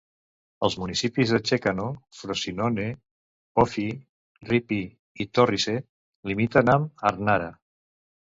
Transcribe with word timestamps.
Els 0.67 0.75
municipis 0.83 1.31
de 1.35 1.39
Ceccano, 1.49 1.83
Frosinone, 2.19 2.85
Pofi, 3.59 3.85
Ripi 4.51 4.81
i 5.25 5.29
Torrice 5.39 5.77
limiten 6.31 6.73
amb 6.77 7.07
Arnara. 7.11 7.51